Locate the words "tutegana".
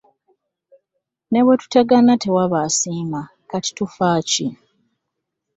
1.61-2.13